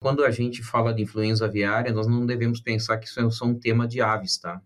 [0.00, 3.44] Quando a gente fala de influenza aviária, nós não devemos pensar que isso é só
[3.44, 4.62] um tema de aves, tá?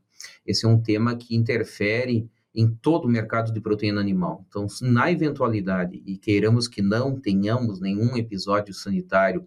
[0.47, 4.45] Esse é um tema que interfere em todo o mercado de proteína animal.
[4.47, 9.47] Então, na eventualidade e queiramos que não tenhamos nenhum episódio sanitário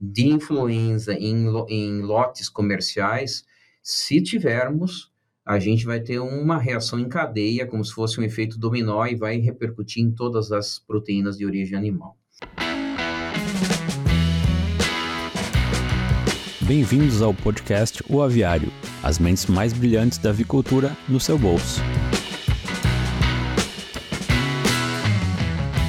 [0.00, 3.44] de influenza em, em lotes comerciais,
[3.82, 5.12] se tivermos,
[5.44, 9.16] a gente vai ter uma reação em cadeia, como se fosse um efeito dominó, e
[9.16, 12.16] vai repercutir em todas as proteínas de origem animal.
[16.66, 21.80] Bem-vindos ao podcast O Aviário, as mentes mais brilhantes da avicultura no seu bolso.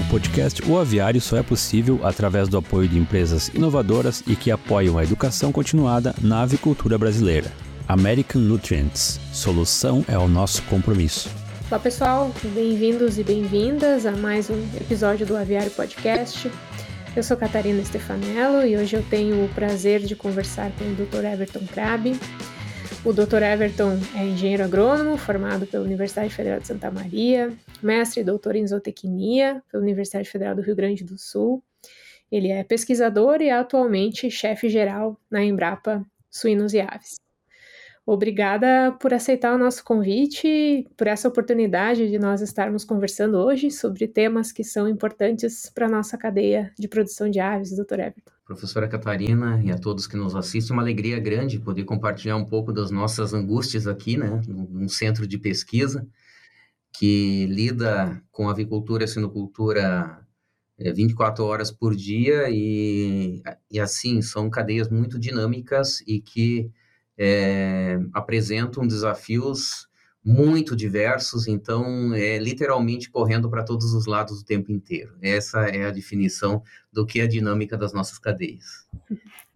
[0.06, 4.52] O podcast O Aviário só é possível através do apoio de empresas inovadoras e que
[4.52, 7.52] apoiam a educação continuada na avicultura brasileira.
[7.88, 9.20] American Nutrients.
[9.34, 11.28] Solução é o nosso compromisso.
[11.72, 16.52] Olá pessoal, bem-vindos e bem-vindas a mais um episódio do Aviário Podcast.
[17.18, 21.26] Eu sou Catarina Stefanello e hoje eu tenho o prazer de conversar com o Dr.
[21.26, 22.12] Everton Crabe.
[23.04, 23.42] O Dr.
[23.42, 27.52] Everton é engenheiro agrônomo, formado pela Universidade Federal de Santa Maria,
[27.82, 31.64] mestre e doutor em zootecnia pela Universidade Federal do Rio Grande do Sul.
[32.32, 37.16] Ele é pesquisador e atualmente chefe geral na Embrapa Suínos e Aves.
[38.10, 44.08] Obrigada por aceitar o nosso convite, por essa oportunidade de nós estarmos conversando hoje sobre
[44.08, 48.32] temas que são importantes para a nossa cadeia de produção de aves, doutor Everton.
[48.46, 52.72] Professora Catarina e a todos que nos assistem, uma alegria grande poder compartilhar um pouco
[52.72, 56.08] das nossas angústias aqui, né, num centro de pesquisa
[56.94, 60.26] que lida com avicultura e sinocultura
[60.80, 66.72] 24 é, horas por dia e, e assim, são cadeias muito dinâmicas e que
[67.18, 69.88] é, apresentam desafios
[70.30, 75.16] muito diversos, então é literalmente correndo para todos os lados o tempo inteiro.
[75.22, 78.86] Essa é a definição do que é a dinâmica das nossas cadeias.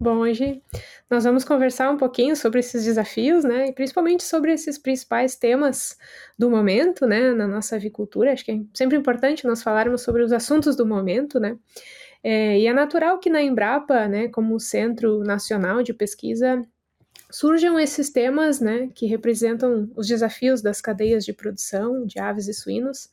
[0.00, 0.62] Bom, hoje
[1.10, 5.94] nós vamos conversar um pouquinho sobre esses desafios, né, e principalmente sobre esses principais temas
[6.38, 8.32] do momento, né, na nossa avicultura.
[8.32, 11.58] Acho que é sempre importante nós falarmos sobre os assuntos do momento, né.
[12.24, 16.64] É, e é natural que na Embrapa, né, como Centro Nacional de Pesquisa
[17.32, 22.54] surjam esses temas, né, que representam os desafios das cadeias de produção de aves e
[22.54, 23.10] suínos.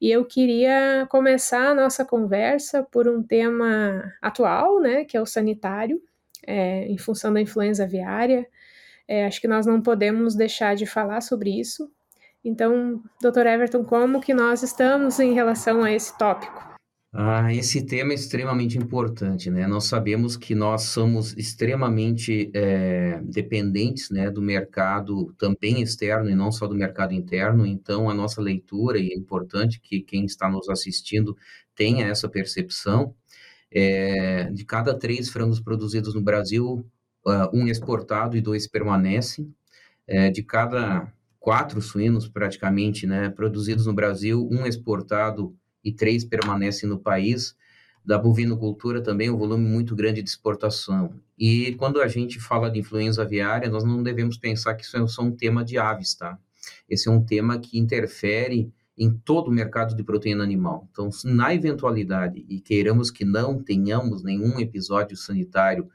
[0.00, 5.26] E eu queria começar a nossa conversa por um tema atual, né, que é o
[5.26, 6.00] sanitário,
[6.46, 8.46] é, em função da influenza aviária.
[9.06, 11.90] É, acho que nós não podemos deixar de falar sobre isso.
[12.44, 13.46] Então, Dr.
[13.46, 16.71] Everton, como que nós estamos em relação a esse tópico?
[17.14, 19.66] Ah, esse tema é extremamente importante, né?
[19.66, 26.50] Nós sabemos que nós somos extremamente é, dependentes, né, do mercado também externo e não
[26.50, 27.66] só do mercado interno.
[27.66, 31.36] Então, a nossa leitura e é importante que quem está nos assistindo
[31.74, 33.14] tenha essa percepção.
[33.70, 36.86] É, de cada três frangos produzidos no Brasil,
[37.26, 39.54] uh, um exportado e dois permanecem.
[40.06, 45.54] É, de cada quatro suínos, praticamente, né, produzidos no Brasil, um exportado
[45.84, 47.56] e três permanecem no país.
[48.04, 51.14] Da bovinocultura também um volume muito grande de exportação.
[51.38, 55.06] E quando a gente fala de influenza aviária, nós não devemos pensar que isso é
[55.06, 56.36] só um tema de aves, tá?
[56.88, 60.88] Esse é um tema que interfere em todo o mercado de proteína animal.
[60.90, 65.88] Então, na eventualidade e queiramos que não tenhamos nenhum episódio sanitário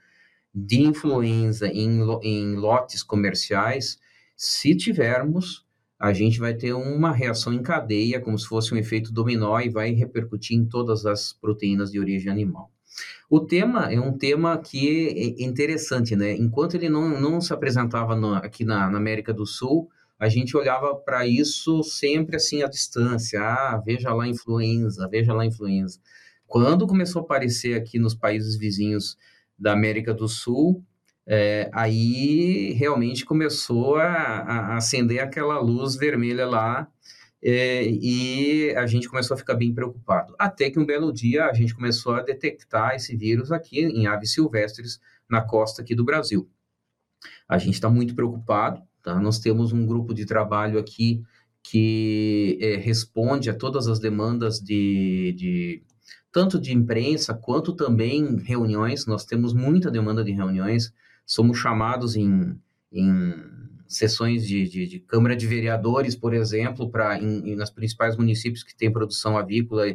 [0.53, 3.99] de influenza em, em lotes comerciais,
[4.35, 5.66] se tivermos,
[5.99, 9.69] a gente vai ter uma reação em cadeia, como se fosse um efeito dominó, e
[9.69, 12.71] vai repercutir em todas as proteínas de origem animal.
[13.29, 16.33] O tema é um tema que é interessante, né?
[16.35, 20.55] Enquanto ele não, não se apresentava no, aqui na, na, América do Sul, a gente
[20.55, 23.41] olhava para isso sempre assim à distância.
[23.41, 25.99] Ah, veja lá influenza, veja lá influenza.
[26.45, 29.17] Quando começou a aparecer aqui nos países vizinhos
[29.59, 30.83] da América do Sul,
[31.29, 36.87] é, aí realmente começou a, a, acender aquela luz vermelha lá
[37.43, 40.33] é, e a gente começou a ficar bem preocupado.
[40.39, 44.31] Até que um belo dia a gente começou a detectar esse vírus aqui em aves
[44.31, 46.49] silvestres na costa aqui do Brasil.
[47.47, 49.19] A gente está muito preocupado, tá?
[49.19, 51.21] Nós temos um grupo de trabalho aqui
[51.61, 55.83] que é, responde a todas as demandas de, de
[56.31, 59.05] tanto de imprensa quanto também reuniões.
[59.05, 60.93] Nós temos muita demanda de reuniões
[61.27, 62.57] somos chamados em,
[62.89, 63.33] em
[63.85, 68.91] sessões de, de, de, Câmara de Vereadores, por exemplo, para nas principais municípios que têm
[68.91, 69.85] produção avícola,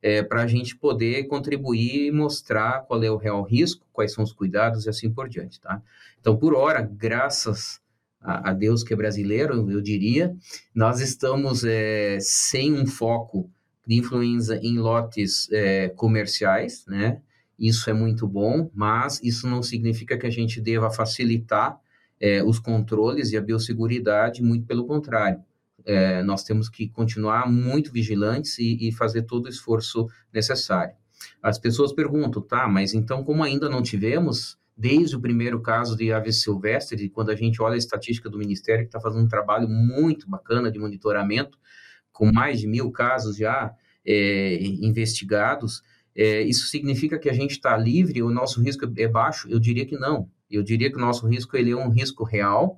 [0.00, 4.24] é, para a gente poder contribuir e mostrar qual é o real risco, quais são
[4.24, 5.82] os cuidados e assim por diante, tá?
[6.20, 7.80] Então, por hora, graças
[8.20, 10.34] a, a Deus que é brasileiro, eu diria,
[10.74, 13.50] nós estamos é, sem um foco
[13.86, 17.20] de influenza em lotes é, comerciais, né?
[17.58, 21.78] Isso é muito bom, mas isso não significa que a gente deva facilitar
[22.20, 25.42] é, os controles e a biosseguridade, muito pelo contrário.
[25.84, 30.94] É, nós temos que continuar muito vigilantes e, e, fazer todo o esforço necessário.
[31.42, 36.12] As pessoas perguntam, tá, mas então como ainda não tivemos, desde o primeiro caso de
[36.12, 39.68] aves silvestres, quando a gente olha a estatística do Ministério, que está fazendo um trabalho
[39.68, 41.58] muito bacana de monitoramento,
[42.12, 43.72] com mais de mil casos já
[44.04, 45.82] é, investigados,
[46.18, 49.48] é, isso significa que a gente está livre, o nosso risco é baixo?
[49.48, 50.28] Eu diria que não.
[50.50, 52.76] Eu diria que o nosso risco ele é um risco real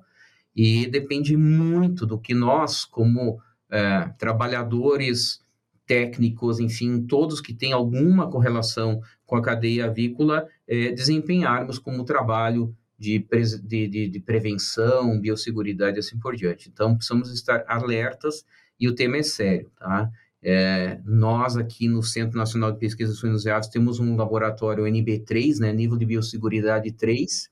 [0.55, 3.41] e depende muito do que nós, como
[3.71, 5.41] é, trabalhadores,
[5.87, 12.75] técnicos, enfim, todos que têm alguma correlação com a cadeia avícola, é, desempenharmos como trabalho
[12.95, 13.25] de,
[13.63, 16.69] de, de, de prevenção, biosseguridade e assim por diante.
[16.69, 18.45] Então, precisamos estar alertas
[18.79, 20.11] e o tema é sério, tá?
[20.43, 25.71] É, nós aqui no Centro Nacional de Pesquisa Suínos Aves temos um laboratório NB3, né,
[25.71, 27.49] nível de biosseguridade 3,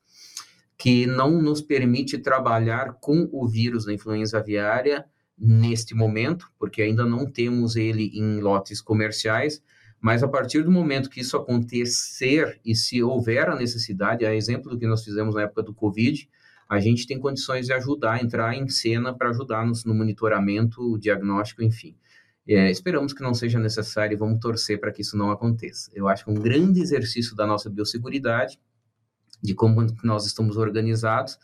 [0.76, 5.04] que não nos permite trabalhar com o vírus da influenza aviária
[5.38, 9.62] neste momento, porque ainda não temos ele em lotes comerciais,
[10.00, 14.70] mas a partir do momento que isso acontecer e se houver a necessidade, a exemplo
[14.70, 16.28] do que nós fizemos na época do Covid,
[16.68, 21.96] a gente tem condições de ajudar, entrar em cena para ajudar-nos no monitoramento, diagnóstico, enfim.
[22.46, 25.90] É, esperamos que não seja necessário e vamos torcer para que isso não aconteça.
[25.94, 28.58] Eu acho que um grande exercício da nossa biosseguridade,
[29.42, 31.38] de como nós estamos organizados,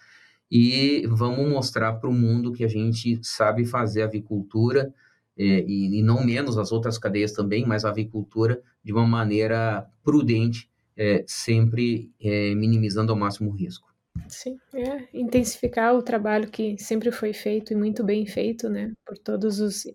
[0.50, 4.92] e vamos mostrar para o mundo que a gente sabe fazer avicultura,
[5.38, 9.86] é, e, e, não menos as outras cadeias também, mas a avicultura de uma maneira
[10.02, 13.94] prudente, é, sempre é, minimizando ao máximo o risco.
[14.28, 19.18] Sim, é intensificar o trabalho que sempre foi feito e muito bem feito, né, por
[19.18, 19.86] todos os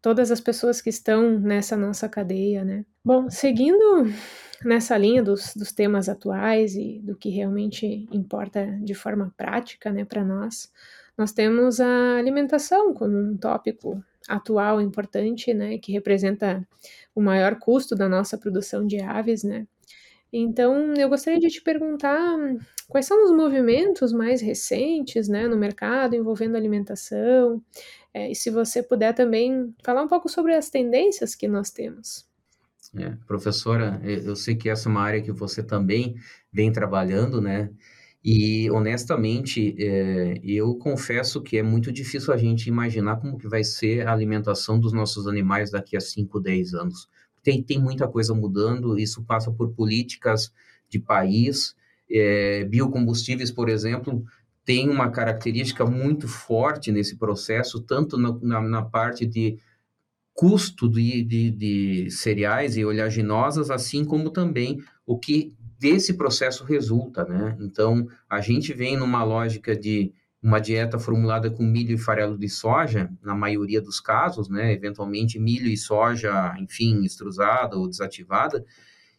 [0.00, 2.84] todas as pessoas que estão nessa nossa cadeia, né?
[3.04, 4.06] Bom, seguindo
[4.64, 10.04] nessa linha dos, dos temas atuais e do que realmente importa de forma prática, né,
[10.04, 10.70] para nós,
[11.16, 16.66] nós temos a alimentação como um tópico atual importante, né, que representa
[17.14, 19.66] o maior custo da nossa produção de aves, né?
[20.30, 22.36] Então, eu gostaria de te perguntar
[22.86, 27.62] quais são os movimentos mais recentes, né, no mercado envolvendo alimentação,
[28.18, 32.26] é, e se você puder também falar um pouco sobre as tendências que nós temos.
[32.96, 36.16] É, professora, eu sei que essa é uma área que você também
[36.52, 37.70] vem trabalhando, né?
[38.24, 43.62] E honestamente, é, eu confesso que é muito difícil a gente imaginar como que vai
[43.62, 47.08] ser a alimentação dos nossos animais daqui a 5, 10 anos.
[47.42, 50.52] Tem, tem muita coisa mudando, isso passa por políticas
[50.88, 51.76] de país,
[52.10, 54.24] é, biocombustíveis, por exemplo,
[54.68, 59.56] tem uma característica muito forte nesse processo, tanto na, na, na parte de
[60.34, 67.24] custo de, de, de, cereais e oleaginosas, assim como também o que desse processo resulta,
[67.24, 67.56] né?
[67.60, 70.12] Então, a gente vem numa lógica de
[70.42, 74.70] uma dieta formulada com milho e farelo de soja, na maioria dos casos, né?
[74.74, 78.62] Eventualmente milho e soja, enfim, extrusada ou desativada,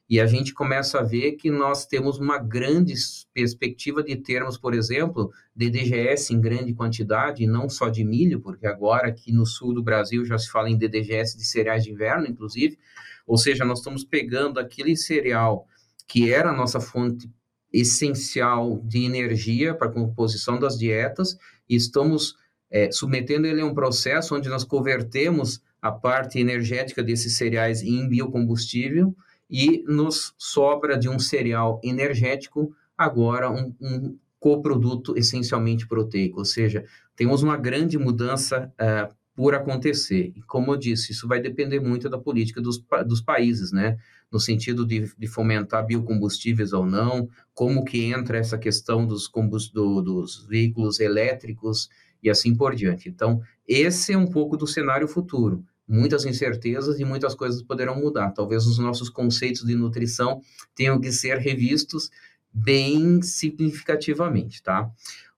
[0.10, 2.96] e a gente começa a ver que nós temos uma grande
[3.32, 9.08] perspectiva de termos, por exemplo, DDGS em grande quantidade, não só de milho, porque agora
[9.08, 12.80] aqui no sul do Brasil já se fala em DDGS de cereais de inverno, inclusive.
[13.28, 15.68] Ou seja, nós estamos pegando aquele cereal
[16.08, 17.30] que era a nossa fonte
[17.72, 21.38] essencial de energia para a composição das dietas
[21.70, 22.36] e estamos
[22.72, 28.10] é, submetendo ele a um processo onde nós convertemos a parte energética desses cereais em
[28.10, 29.16] biocombustível
[29.50, 36.86] e nos sobra de um cereal energético agora um, um coproduto essencialmente proteico, ou seja,
[37.16, 40.32] temos uma grande mudança uh, por acontecer.
[40.36, 43.98] E como eu disse, isso vai depender muito da política dos, dos países, né?
[44.32, 49.30] No sentido de, de fomentar biocombustíveis ou não, como que entra essa questão dos,
[49.74, 51.90] do, dos veículos elétricos
[52.22, 53.10] e assim por diante.
[53.10, 58.32] Então, esse é um pouco do cenário futuro muitas incertezas e muitas coisas poderão mudar.
[58.32, 60.40] Talvez os nossos conceitos de nutrição
[60.76, 62.12] tenham que ser revistos
[62.54, 64.90] bem significativamente, tá?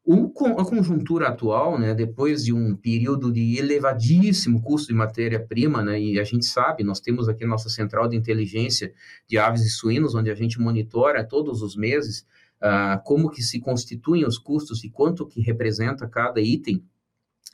[0.03, 6.01] O, a conjuntura atual, né, depois de um período de elevadíssimo custo de matéria-prima, né,
[6.01, 8.91] e a gente sabe, nós temos aqui nossa central de inteligência
[9.27, 12.25] de aves e suínos, onde a gente monitora todos os meses
[12.61, 16.83] uh, como que se constituem os custos e quanto que representa cada item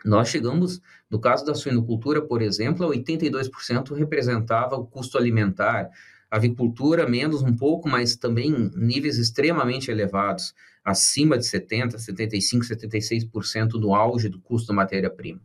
[0.05, 5.89] nós chegamos, no caso da suinocultura, por exemplo, a 82% representava o custo alimentar,
[6.29, 10.53] avicultura menos um pouco, mas também níveis extremamente elevados,
[10.83, 15.41] acima de 70, 75, 76% no auge do custo da matéria-prima.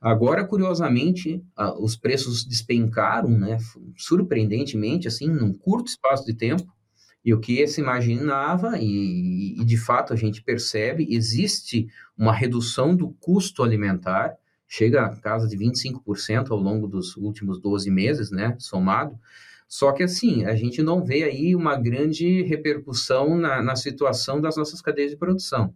[0.00, 1.42] Agora, curiosamente,
[1.80, 3.58] os preços despencaram, né,
[3.96, 6.72] surpreendentemente, assim, num curto espaço de tempo,
[7.24, 12.94] e o que se imaginava, e, e, de fato a gente percebe, existe uma redução
[12.94, 18.56] do custo alimentar, chega a casa de 25% ao longo dos últimos 12 meses, né,
[18.58, 19.18] somado,
[19.68, 24.56] só que assim, a gente não vê aí uma grande repercussão na, na situação das
[24.56, 25.74] nossas cadeias de produção.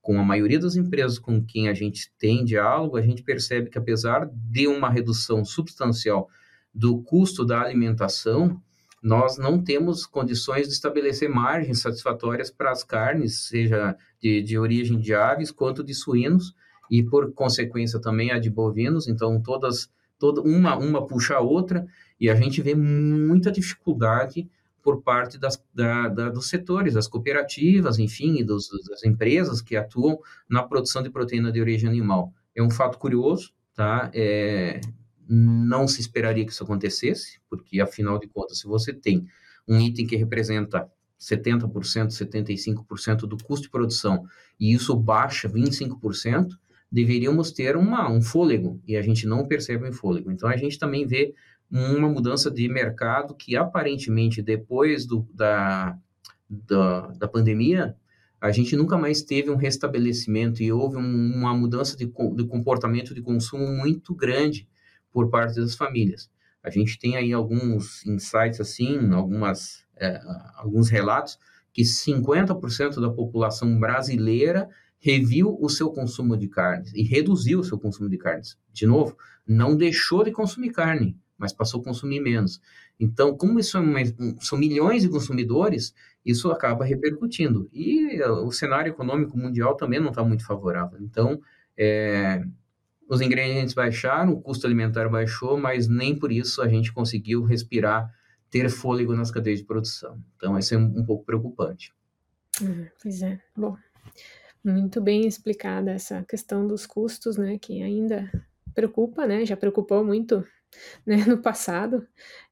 [0.00, 3.76] Com a maioria das empresas com quem a gente tem diálogo, a gente percebe que
[3.76, 6.30] apesar de uma redução substancial
[6.72, 8.62] do custo da alimentação,
[9.06, 14.98] nós não temos condições de estabelecer margens satisfatórias para as carnes, seja de, de origem
[14.98, 16.56] de aves quanto de suínos,
[16.90, 21.86] e por consequência também a de bovinos, então todas, toda, uma, uma puxa a outra,
[22.18, 24.50] e a gente vê muita dificuldade
[24.82, 29.76] por parte das, da, da, dos setores, das cooperativas, enfim, e dos, das empresas que
[29.76, 30.18] atuam
[30.50, 32.32] na produção de proteína de origem animal.
[32.56, 34.10] É um fato curioso, tá?
[34.12, 34.80] É,
[35.28, 39.26] não se esperaria que isso acontecesse, porque, afinal de contas, se você tem
[39.66, 41.68] um item que representa 70%,
[42.08, 44.24] 75% do custo de produção
[44.60, 46.50] e isso baixa 25%,
[46.90, 50.30] deveríamos ter uma, um fôlego, e a gente não percebe um fôlego.
[50.30, 51.34] Então, a gente também vê
[51.70, 55.98] uma mudança de mercado que aparentemente depois do, da,
[56.48, 57.96] da, da pandemia
[58.40, 63.14] a gente nunca mais teve um restabelecimento e houve um, uma mudança de, de comportamento
[63.14, 64.68] de consumo muito grande
[65.16, 66.28] por parte das famílias.
[66.62, 70.20] A gente tem aí alguns insights assim, algumas, é,
[70.56, 71.38] alguns relatos
[71.72, 74.68] que 50% da população brasileira
[74.98, 78.58] reviu o seu consumo de carnes e reduziu o seu consumo de carnes.
[78.74, 79.16] De novo,
[79.48, 82.60] não deixou de consumir carne, mas passou a consumir menos.
[83.00, 84.00] Então, como isso é uma,
[84.40, 87.70] são milhões de consumidores, isso acaba repercutindo.
[87.72, 90.98] E eh, o cenário econômico mundial também não está muito favorável.
[91.00, 91.40] Então,
[91.74, 92.44] é,
[93.08, 98.10] os ingredientes baixaram, o custo alimentar baixou, mas nem por isso a gente conseguiu respirar,
[98.50, 100.20] ter fôlego nas cadeias de produção.
[100.36, 101.92] Então, isso é um, um pouco preocupante.
[102.60, 103.40] Uhum, pois é.
[103.56, 103.76] Bom,
[104.64, 108.30] muito bem explicada essa questão dos custos, né, que ainda
[108.74, 110.44] preocupa, né, já preocupou muito
[111.04, 112.06] né, no passado,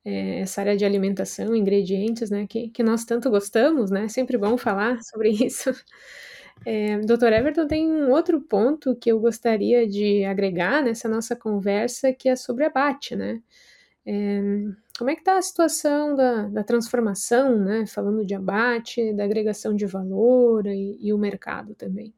[0.05, 4.57] é, essa área de alimentação, ingredientes, né, que, que nós tanto gostamos, né, sempre bom
[4.57, 5.71] falar sobre isso.
[6.67, 7.33] É, Dr.
[7.33, 12.37] Everton tem um outro ponto que eu gostaria de agregar nessa nossa conversa, que é
[12.37, 13.43] sobre abate, né,
[14.07, 14.41] é,
[14.99, 19.75] como é que está a situação da, da, transformação, né, falando de abate, da agregação
[19.75, 22.15] de valor e, e o mercado também?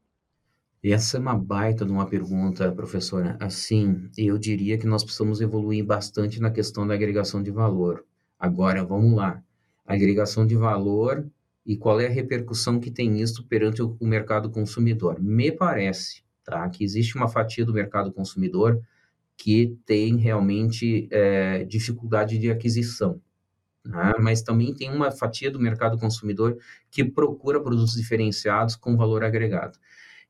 [0.83, 3.37] Essa é uma baita de uma pergunta, professora.
[3.41, 8.05] Assim, eu diria que nós precisamos evoluir bastante na questão da agregação de valor.
[8.39, 9.43] Agora, vamos lá.
[9.85, 11.27] Agregação de valor
[11.67, 15.21] e qual é a repercussão que tem isso perante o, mercado consumidor?
[15.21, 18.81] Me parece tá, que existe uma fatia do mercado consumidor
[19.37, 23.21] que tem realmente é, dificuldade de aquisição.
[23.85, 24.13] Né?
[24.21, 26.57] Mas também tem uma fatia do mercado consumidor
[26.91, 29.77] que procura produtos diferenciados com valor agregado.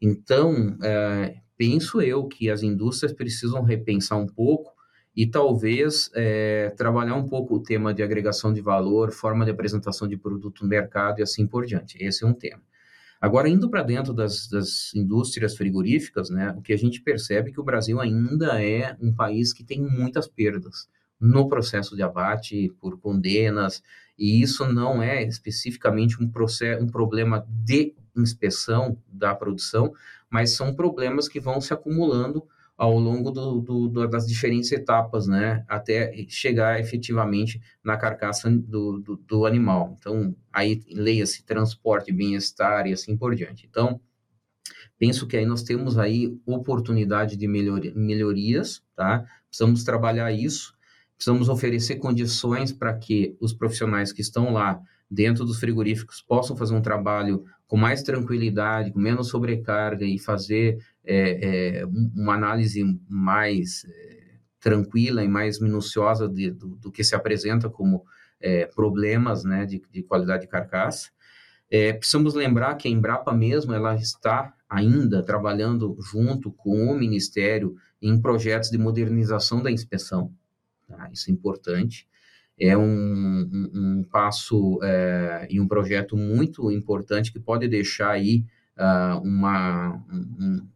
[0.00, 4.75] Então, é, penso eu que as indústrias precisam repensar um pouco
[5.16, 10.06] e talvez é, trabalhar um pouco o tema de agregação de valor, forma de apresentação
[10.06, 11.96] de produto no mercado e assim por diante.
[11.98, 12.62] Esse é um tema.
[13.18, 17.52] Agora, indo para dentro das, das, indústrias frigoríficas, né, o que a gente percebe é
[17.52, 20.86] que o Brasil ainda é um país que tem muitas perdas
[21.18, 23.82] no processo de abate por condenas,
[24.18, 29.94] e isso não é especificamente um, processo, um problema de inspeção da produção,
[30.28, 35.26] mas são problemas que vão se acumulando ao longo do, do, do, das diferentes etapas,
[35.26, 39.96] né, até chegar efetivamente na carcaça do, do animal.
[39.98, 43.66] Então, aí leia-se transporte, bem-estar e assim por diante.
[43.66, 43.98] Então,
[44.98, 49.24] penso que aí nós temos aí oportunidade de melhoria, melhorias, tá?
[49.48, 50.74] Precisamos trabalhar isso,
[51.16, 54.78] precisamos oferecer condições para que os profissionais que estão lá
[55.10, 60.78] dentro dos frigoríficos possam fazer um trabalho com mais tranquilidade, com menos sobrecarga e fazer
[61.06, 67.14] é, é, uma análise mais é, tranquila e mais minuciosa de, do, do, que se
[67.14, 68.04] apresenta como
[68.40, 71.10] é, problemas né, de, de, qualidade de carcaça.
[71.70, 77.76] É, precisamos lembrar que a Embrapa mesmo ela está ainda trabalhando junto com o Ministério
[78.02, 80.32] em projetos de modernização da inspeção.
[80.88, 81.08] Tá?
[81.12, 82.06] Isso é importante
[82.58, 88.44] é um, um, um passo é, e um projeto muito importante que pode deixar aí
[88.78, 90.66] uh, uma, um,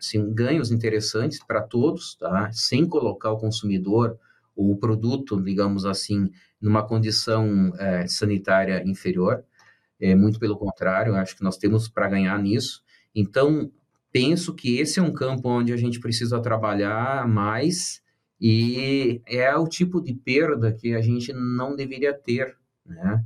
[0.00, 2.50] assim, ganhos interessantes para todos, tá?
[2.52, 4.18] sem colocar o consumidor
[4.56, 6.30] ou o produto, digamos assim,
[6.60, 9.44] numa condição é, sanitária inferior.
[10.00, 12.82] É, muito pelo contrário, acho que nós temos para ganhar nisso.
[13.14, 13.70] Então,
[14.10, 18.02] penso que esse é um campo onde a gente precisa trabalhar mais
[18.40, 23.22] e é o tipo de perda que a gente não deveria ter, né?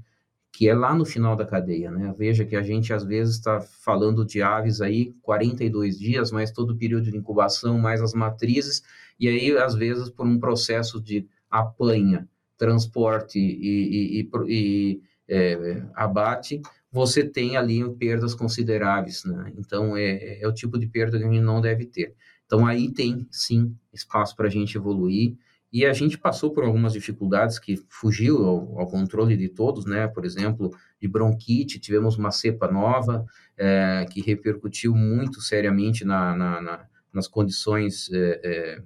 [0.56, 2.14] Que é lá no final da cadeia, né?
[2.16, 6.70] Veja que a gente às vezes está falando de aves aí 42 dias, mais todo
[6.70, 8.82] o período de incubação, mais as matrizes,
[9.18, 15.82] e aí às vezes por um processo de apanha, transporte e, e, e, e é,
[15.94, 16.60] abate,
[16.94, 19.52] você tem ali perdas consideráveis, né?
[19.58, 22.14] Então, é, é, o tipo de perda que a gente não deve ter.
[22.46, 25.36] Então, aí tem, sim, espaço para a gente evoluir,
[25.74, 30.06] e a gente passou por algumas dificuldades que fugiu ao, ao, controle de todos, né?
[30.06, 30.70] Por exemplo,
[31.02, 33.26] de bronquite, tivemos uma cepa nova
[33.58, 38.82] é, que repercutiu muito seriamente na, na, na, nas condições é, é,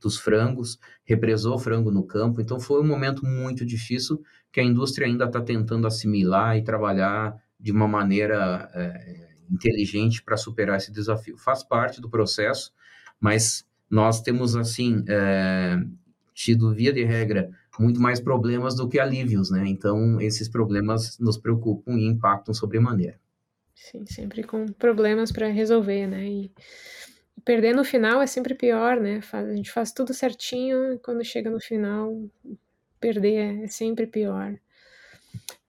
[0.00, 2.40] dos frangos, represou frango no campo.
[2.40, 4.22] Então, foi um momento muito difícil
[4.52, 10.36] que a indústria ainda está tentando assimilar e trabalhar de uma maneira é, inteligente para
[10.36, 11.36] superar esse desafio.
[11.36, 12.72] Faz parte do processo,
[13.18, 15.76] mas nós temos, assim, é,
[16.40, 19.64] tido, via de regra, muito mais problemas do que alívios, né?
[19.66, 23.20] Então, esses problemas nos preocupam e impactam sobremaneira.
[23.74, 26.26] Sim, sempre com problemas para resolver, né?
[26.26, 26.50] E
[27.44, 29.20] perder no final é sempre pior, né?
[29.32, 32.14] A gente faz tudo certinho e quando chega no final
[32.98, 34.54] perder é sempre pior.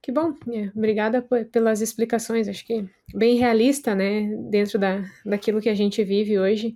[0.01, 5.69] Que bom, é, obrigada pelas explicações, acho que bem realista, né, dentro da, daquilo que
[5.69, 6.75] a gente vive hoje.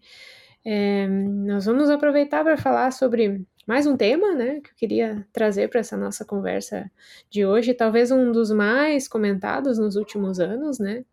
[0.64, 5.70] É, nós vamos aproveitar para falar sobre mais um tema, né, que eu queria trazer
[5.70, 6.90] para essa nossa conversa
[7.30, 11.04] de hoje, talvez um dos mais comentados nos últimos anos, né,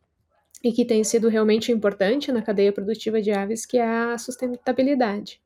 [0.62, 5.40] e que tem sido realmente importante na cadeia produtiva de aves, que é a sustentabilidade.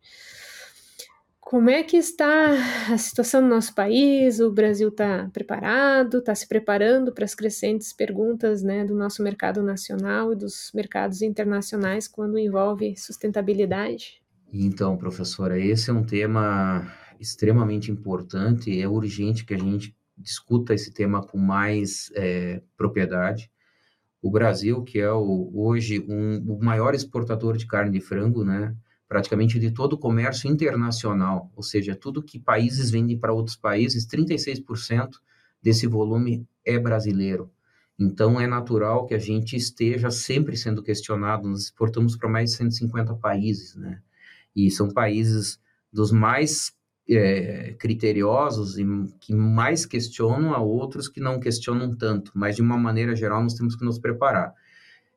[1.40, 2.56] Como é que está
[2.92, 4.40] a situação no nosso país?
[4.40, 6.18] O Brasil está preparado?
[6.18, 11.22] Está se preparando para as crescentes perguntas né, do nosso mercado nacional e dos mercados
[11.22, 14.20] internacionais quando envolve sustentabilidade?
[14.64, 18.80] Então, professora, esse é um tema extremamente importante.
[18.80, 23.50] É urgente que a gente discuta esse tema com mais é, propriedade.
[24.22, 28.74] O Brasil, que é o, hoje um, o maior exportador de carne de frango, né?
[29.08, 34.06] praticamente de todo o comércio internacional, ou seja, tudo que países vendem para outros países,
[34.06, 35.10] 36%
[35.62, 37.50] desse volume é brasileiro.
[37.98, 41.48] Então, é natural que a gente esteja sempre sendo questionado.
[41.48, 44.02] Nós exportamos para mais de 150 países, né?
[44.56, 45.60] E são países
[45.92, 46.72] dos mais
[47.08, 48.84] é, criteriosos e
[49.20, 52.32] que mais questionam a outros que não questionam tanto.
[52.34, 54.52] Mas, de uma maneira geral, nós temos que nos preparar.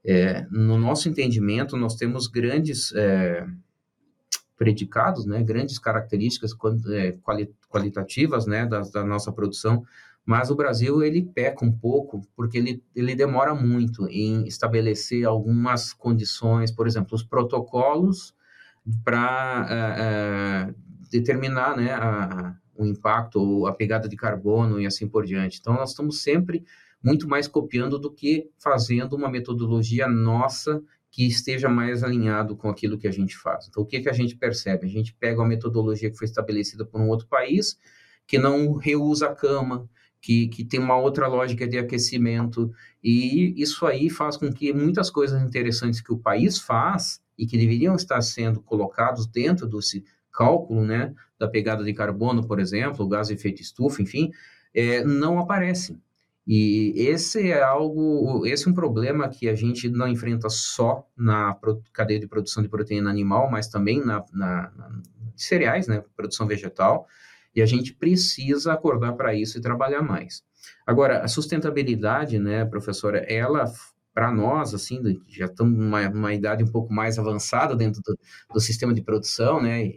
[0.04, 3.45] É, no nosso entendimento, nós temos grandes é,
[4.58, 6.52] predicados, né, grandes características
[6.91, 7.17] é,
[7.69, 9.84] qualitativas, né, da, da, nossa produção,
[10.25, 15.93] mas o Brasil ele peca um pouco porque ele, ele demora muito em estabelecer algumas
[15.93, 18.34] condições, por exemplo, os protocolos
[19.04, 20.74] para é, é,
[21.12, 25.60] determinar, né, a, o impacto, a pegada de carbono e assim por diante.
[25.60, 26.63] Então, nós estamos sempre
[27.04, 32.98] muito mais copiando do que fazendo uma metodologia nossa que esteja mais alinhado com aquilo
[32.98, 33.68] que a gente faz.
[33.68, 34.86] Então, o que, que a gente percebe?
[34.86, 37.78] A gente pega uma metodologia que foi estabelecida por um outro país,
[38.28, 39.89] que não reusa a cama,
[40.22, 42.72] que, que tem uma outra lógica de aquecimento,
[43.04, 47.58] e isso aí faz com que muitas coisas interessantes que o país faz e que
[47.58, 53.08] deveriam estar sendo colocados dentro desse cálculo, né, da pegada de carbono, por exemplo, o
[53.08, 54.30] gás de efeito estufa, enfim,
[54.73, 56.02] é, não aparecem.
[56.45, 61.58] E esse é algo, esse é um problema que a gente não enfrenta só na
[61.93, 65.02] cadeia de produção de proteína animal, mas também na, na, na
[65.36, 67.08] cereais, né, produção vegetal,
[67.56, 70.43] e a gente precisa acordar para isso e trabalhar mais.
[70.86, 73.65] Agora, a sustentabilidade, né, professora, ela
[74.13, 78.17] para nós, assim, já estamos numa, idade um pouco mais avançada dentro do,
[78.54, 79.91] do sistema de produção, né,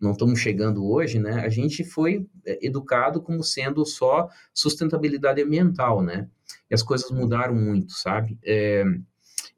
[0.00, 1.40] não estamos chegando hoje, né?
[1.40, 6.28] A gente foi é, educado como sendo só sustentabilidade ambiental, né?
[6.70, 8.38] E as coisas mudaram muito, sabe?
[8.44, 8.84] É,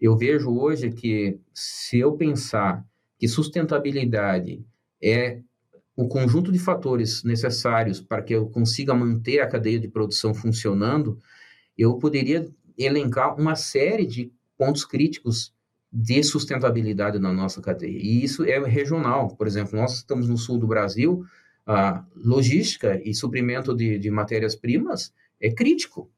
[0.01, 2.87] eu vejo hoje que se eu pensar
[3.19, 4.64] que sustentabilidade
[5.03, 5.40] é
[5.97, 11.19] o conjunto de fatores necessários para que eu consiga manter a cadeia de produção funcionando,
[11.77, 15.55] eu poderia elencar uma série de pontos críticos
[15.93, 17.97] de sustentabilidade na nossa cadeia.
[17.97, 19.35] E isso é regional.
[19.37, 21.25] Por exemplo, nós estamos no sul do Brasil,
[21.67, 26.11] a logística e suprimento de, de matérias-primas é crítico.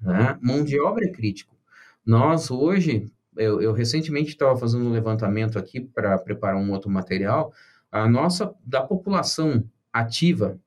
[0.00, 0.38] Né?
[0.42, 1.56] Mão de obra é crítico.
[2.04, 7.52] Nós hoje, eu, eu recentemente estava fazendo um levantamento aqui para preparar um outro material,
[7.90, 10.58] a nossa, da população ativa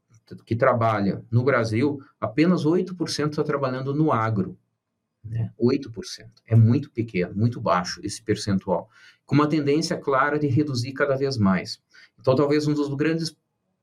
[0.45, 4.57] que trabalha no Brasil, apenas 8% está trabalhando no agro.
[5.23, 5.51] Né?
[5.59, 5.91] 8%.
[6.45, 8.89] É muito pequeno, muito baixo esse percentual,
[9.25, 11.81] com uma tendência clara de reduzir cada vez mais.
[12.19, 13.35] Então, talvez um dos grandes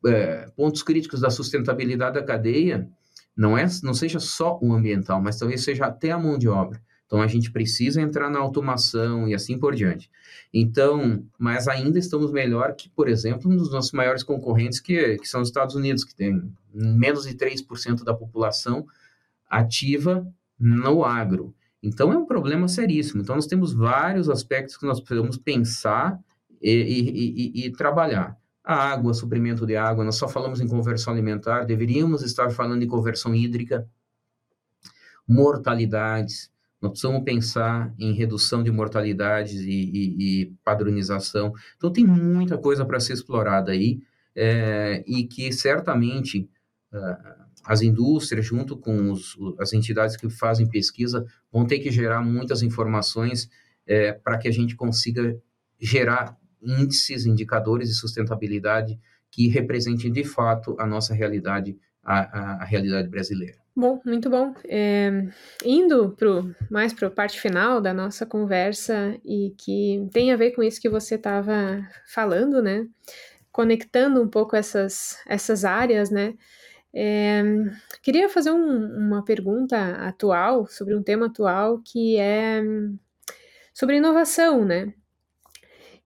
[0.07, 2.89] é, pontos críticos da sustentabilidade da cadeia
[3.37, 6.81] não é não seja só o ambiental, mas talvez seja até a mão de obra.
[7.07, 10.09] Então a gente precisa entrar na automação e assim por diante.
[10.55, 15.27] Então, mas ainda estamos melhor que, por exemplo, um dos nossos maiores concorrentes, que, que
[15.27, 16.41] são os Estados Unidos, que tem
[16.73, 18.87] menos de 3% da população
[19.49, 20.25] ativa
[20.61, 21.55] no agro.
[21.83, 23.23] Então é um problema seríssimo.
[23.23, 26.21] Então nós temos vários aspectos que nós precisamos pensar
[26.61, 31.13] e, e, e, e trabalhar a água, suprimento de água, nós só falamos em conversão
[31.13, 33.89] alimentar, deveríamos estar falando em conversão hídrica,
[35.27, 41.53] mortalidades, nós precisamos pensar em redução de mortalidades e, padronização.
[41.77, 44.01] Então, tem muita coisa para ser explorada aí,
[44.35, 46.49] é, e que certamente
[46.93, 52.23] uh, as indústrias, junto com os, as entidades que fazem pesquisa, vão ter que gerar
[52.23, 53.49] muitas informações
[53.87, 55.37] é, para que a gente consiga
[55.79, 58.99] gerar índices, indicadores de sustentabilidade
[59.31, 63.59] que representem de fato a nossa realidade, a, a, a realidade brasileira.
[63.75, 64.53] Bom, muito bom.
[64.69, 65.27] É,
[65.65, 70.51] indo pro, mais para a parte final da nossa conversa e que tem a ver
[70.51, 71.81] com isso que você estava
[72.13, 72.87] falando, né?
[73.53, 76.35] Conectando um pouco essas, essas áreas, né?
[76.93, 77.43] É,
[78.03, 79.77] queria fazer um, uma pergunta
[80.07, 82.63] atual sobre um tema atual que é
[83.73, 84.93] sobre inovação, né?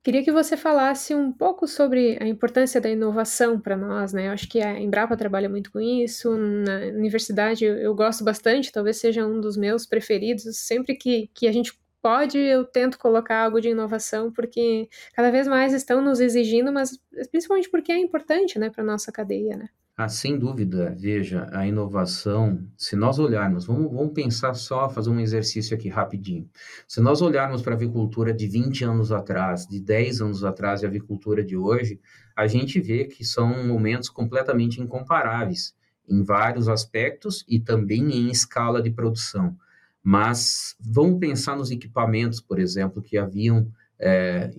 [0.05, 4.29] Queria que você falasse um pouco sobre a importância da inovação para nós, né?
[4.29, 6.37] Eu acho que a Embrapa trabalha muito com isso.
[6.37, 10.45] Na universidade eu, eu, gosto bastante, talvez seja um dos meus preferidos.
[10.59, 15.49] Sempre que, que a gente pode, eu tento colocar algo de inovação, porque cada vez
[15.49, 16.99] mais estão nos exigindo, mas
[17.31, 19.71] principalmente porque é importante, né, para nossa cadeia, né?
[19.97, 25.21] Ah, sem dúvida, veja, a inovação, se nós olharmos, vamos, vamos pensar só, fazer um
[25.21, 26.51] exercício aqui rapidinho.
[26.89, 30.85] Se nós olharmos para a avicultura de 20 anos atrás, de 10 anos atrás e
[30.85, 32.01] a avicultura de hoje,
[32.35, 35.77] a gente vê que são momentos completamente incomparáveis
[36.09, 39.57] em vários aspectos e também em escala de produção.
[40.03, 44.51] Mas vamos pensar nos equipamentos, por exemplo, que haviam é,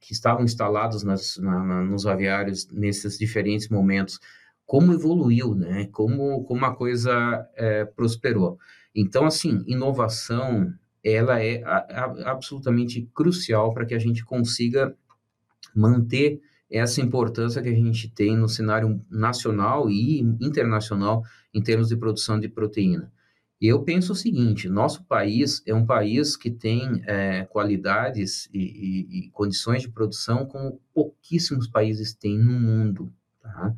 [0.00, 4.18] que estavam instalados nas, na, na, nos aviários nesses diferentes momentos
[4.68, 5.86] como evoluiu, né?
[5.86, 7.10] Como, como a coisa
[7.56, 8.58] é, prosperou.
[8.94, 10.70] Então, assim, inovação,
[11.02, 14.94] ela é a, a, absolutamente crucial para que a gente consiga
[15.74, 21.22] manter essa importância que a gente tem no cenário nacional e internacional
[21.54, 23.10] em termos de produção de proteína.
[23.58, 29.18] Eu penso o seguinte: nosso país é um país que tem é, qualidades e, e,
[29.18, 33.10] e, condições de produção como pouquíssimos países têm no mundo.
[33.42, 33.74] Tá?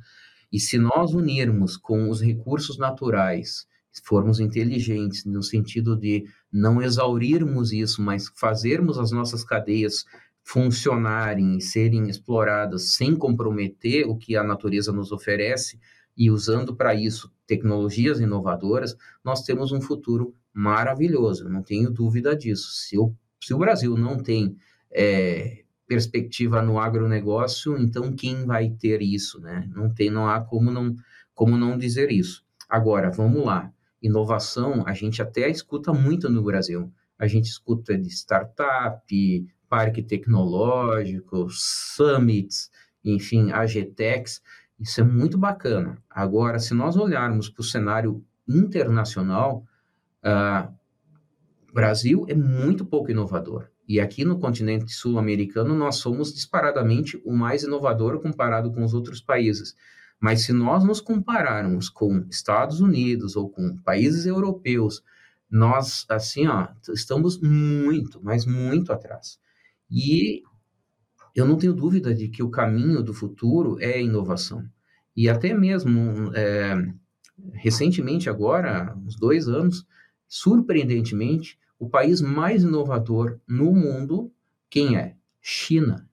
[0.52, 3.66] E se nós unirmos com os recursos naturais,
[4.04, 10.04] formos inteligentes no sentido de não exaurirmos isso, mas fazermos as nossas cadeias
[10.42, 15.78] funcionarem e serem exploradas sem comprometer o que a natureza nos oferece
[16.16, 22.70] e usando para isso tecnologias inovadoras, nós temos um futuro maravilhoso, não tenho dúvida disso.
[22.72, 24.56] Se o, se o Brasil não tem
[24.90, 29.68] é, perspectiva no agronegócio, então quem vai ter isso, né?
[29.74, 30.94] Não tem, não há como não,
[31.34, 32.44] como não dizer isso.
[32.68, 33.72] Agora, vamos lá.
[34.00, 36.92] Inovação, a gente até escuta muito no Brasil.
[37.18, 42.70] A gente escuta de startup, parque tecnológico, summits,
[43.04, 44.40] enfim, AGTEX.
[44.78, 45.98] Isso é muito bacana.
[46.08, 49.64] Agora, se nós olharmos para o cenário internacional,
[50.24, 50.72] uh,
[51.74, 53.68] Brasil é muito pouco inovador.
[53.90, 59.20] E aqui no continente sul-americano, nós somos disparadamente o mais inovador comparado com os outros
[59.20, 59.74] países.
[60.20, 65.02] Mas se nós nos compararmos com Estados Unidos ou com países europeus,
[65.50, 69.40] nós, assim, ó, estamos muito, mas muito atrás.
[69.90, 70.44] E
[71.34, 74.64] eu não tenho dúvida de que o caminho do futuro é inovação.
[75.16, 76.76] E até mesmo, é,
[77.54, 79.84] recentemente, agora, uns dois anos,
[80.28, 84.30] surpreendentemente, o país mais inovador no mundo,
[84.68, 85.16] quem é?
[85.40, 86.06] China.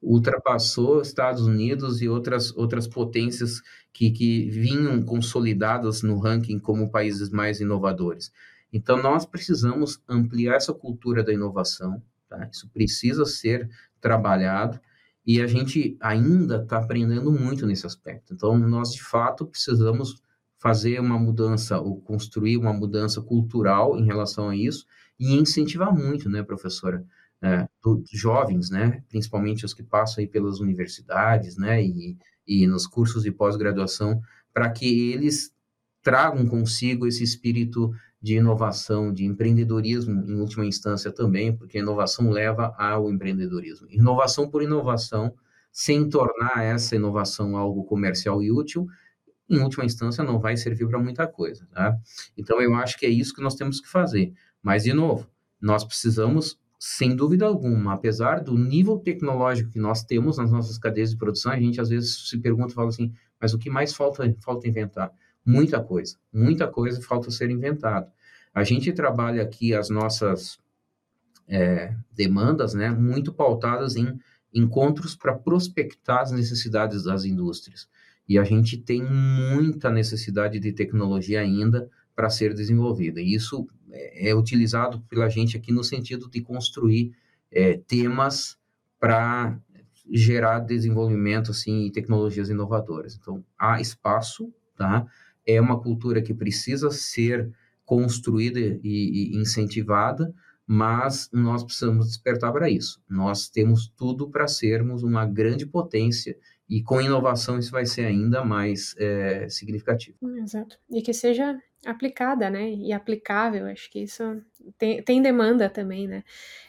[0.00, 3.60] Ultrapassou Estados Unidos e outras, outras potências
[3.92, 8.32] que, que vinham consolidadas no ranking como países mais inovadores.
[8.72, 12.48] Então, nós precisamos ampliar essa cultura da inovação, tá?
[12.50, 13.68] isso precisa ser
[14.00, 14.80] trabalhado
[15.26, 18.32] e a gente ainda está aprendendo muito nesse aspecto.
[18.32, 20.22] Então, nós de fato precisamos
[20.58, 24.86] fazer uma mudança ou construir uma mudança cultural em relação a isso
[25.18, 27.04] e incentivar muito, né, professora,
[27.42, 27.66] é,
[28.12, 33.32] jovens, né, principalmente os que passam aí pelas universidades, né, e, e nos cursos de
[33.32, 34.20] pós-graduação,
[34.52, 35.52] para que eles
[36.02, 42.30] tragam consigo esse espírito de inovação, de empreendedorismo em última instância também, porque a inovação
[42.30, 43.88] leva ao empreendedorismo.
[43.90, 45.34] Inovação por inovação,
[45.72, 48.86] sem tornar essa inovação algo comercial e útil,
[49.48, 51.96] em última instância não vai servir para muita coisa, tá?
[52.36, 54.32] Então eu acho que é isso que nós temos que fazer.
[54.62, 55.26] Mas de novo,
[55.60, 61.10] nós precisamos sem dúvida alguma, apesar do nível tecnológico que nós temos nas nossas cadeias
[61.10, 64.24] de produção, a gente às vezes se pergunta, fala assim, mas o que mais falta
[64.40, 65.12] falta inventar?
[65.46, 68.10] Muita coisa, muita coisa falta ser inventado.
[68.52, 70.58] A gente trabalha aqui as nossas
[71.46, 74.18] é, demandas, né, muito pautadas em
[74.52, 77.88] encontros para prospectar as necessidades das indústrias.
[78.28, 83.20] E a gente tem muita necessidade de tecnologia ainda para ser desenvolvida.
[83.20, 87.12] E isso é, é utilizado pela gente aqui no sentido de construir
[87.50, 88.58] é, temas
[88.98, 89.58] para
[90.10, 93.14] gerar desenvolvimento assim e tecnologias inovadoras.
[93.14, 95.06] Então há espaço, tá?
[95.46, 97.50] É uma cultura que precisa ser
[97.84, 100.34] construída e, e incentivada,
[100.66, 103.02] mas nós precisamos despertar para isso.
[103.08, 106.36] Nós temos tudo para sermos uma grande potência
[106.68, 110.16] e com inovação isso vai ser ainda mais é, significativo.
[110.38, 110.78] Exato.
[110.90, 112.70] E que seja aplicada, né?
[112.70, 114.40] E aplicável, acho que isso
[114.78, 116.22] tem, tem demanda também, né?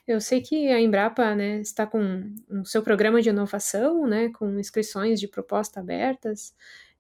[0.08, 4.60] Eu sei que a Embrapa, né, está com o seu programa de inovação, né, com
[4.60, 6.54] inscrições de proposta abertas.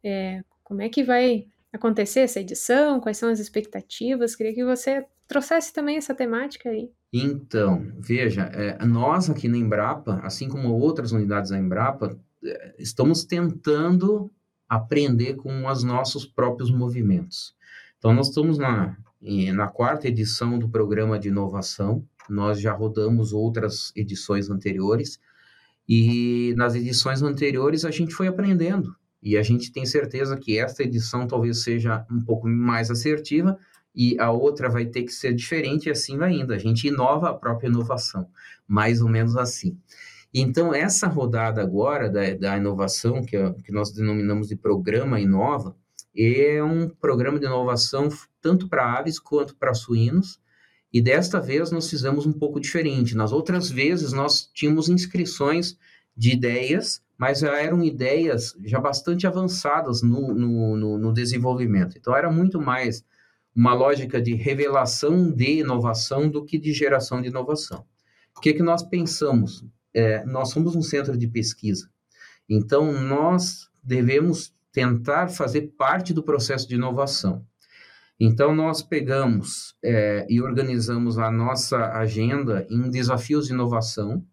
[0.03, 2.99] É, como é que vai acontecer essa edição?
[2.99, 4.35] Quais são as expectativas?
[4.35, 6.91] Queria que você trouxesse também essa temática aí.
[7.11, 12.17] Então, veja, é, nós aqui na Embrapa, assim como outras unidades da Embrapa,
[12.77, 14.31] estamos tentando
[14.67, 17.55] aprender com os nossos próprios movimentos.
[17.97, 18.97] Então, nós estamos na,
[19.53, 25.19] na quarta edição do programa de inovação, nós já rodamos outras edições anteriores,
[25.87, 30.83] e nas edições anteriores a gente foi aprendendo, e a gente tem certeza que esta
[30.83, 33.57] edição talvez seja um pouco mais assertiva,
[33.95, 36.51] e a outra vai ter que ser diferente, e assim vai indo.
[36.51, 38.27] A gente inova a própria inovação,
[38.67, 39.77] mais ou menos assim.
[40.33, 45.75] Então, essa rodada agora da, da inovação, que, é, que nós denominamos de Programa Inova,
[46.15, 48.09] é um programa de inovação
[48.41, 50.39] tanto para aves quanto para suínos.
[50.91, 53.15] E desta vez nós fizemos um pouco diferente.
[53.15, 55.77] Nas outras vezes nós tínhamos inscrições
[56.15, 61.97] de ideias, mas eram ideias já bastante avançadas no, no, no, no desenvolvimento.
[61.97, 63.03] Então era muito mais
[63.55, 67.85] uma lógica de revelação de inovação do que de geração de inovação.
[68.35, 69.63] O que, é que nós pensamos?
[69.93, 71.89] É, nós somos um centro de pesquisa,
[72.49, 77.45] então nós devemos tentar fazer parte do processo de inovação.
[78.19, 84.25] Então, nós pegamos é, e organizamos a nossa agenda em desafios de inovação.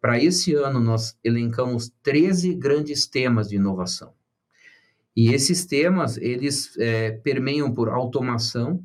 [0.00, 4.12] Para esse ano, nós elencamos 13 grandes temas de inovação.
[5.16, 8.82] E esses temas, eles é, permeiam por automação,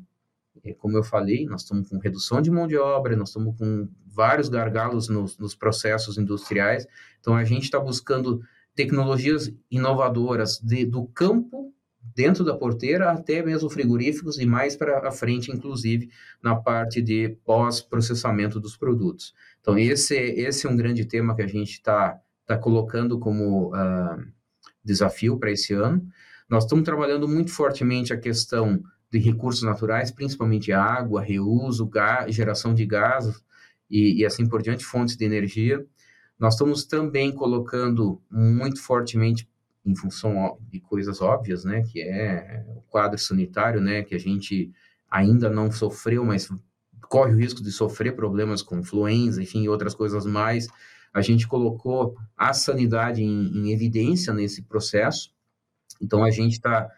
[0.74, 4.48] como eu falei, nós estamos com redução de mão de obra, nós estamos com vários
[4.48, 6.86] gargalos nos, nos processos industriais,
[7.20, 8.40] então a gente está buscando
[8.74, 11.72] tecnologias inovadoras de, do campo
[12.14, 16.10] dentro da porteira até mesmo frigoríficos e mais para a frente, inclusive
[16.42, 19.34] na parte de pós-processamento dos produtos.
[19.60, 24.24] Então esse esse é um grande tema que a gente está tá colocando como uh,
[24.84, 26.06] desafio para esse ano.
[26.48, 28.82] Nós estamos trabalhando muito fortemente a questão
[29.18, 33.42] de recursos naturais, principalmente água, reuso, gás, geração de gás
[33.90, 35.84] e, e assim por diante, fontes de energia.
[36.38, 39.48] Nós estamos também colocando muito fortemente
[39.84, 44.72] em função de coisas óbvias, né, que é o quadro sanitário, né, que a gente
[45.08, 46.48] ainda não sofreu, mas
[47.08, 50.66] corre o risco de sofrer problemas com influenza, enfim, outras coisas mais.
[51.14, 55.32] A gente colocou a sanidade em, em evidência nesse processo.
[56.02, 56.90] Então, a gente está